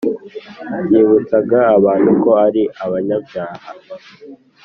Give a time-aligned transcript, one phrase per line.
[0.85, 3.67] byibutsaga abantu ko ari abanyabyaha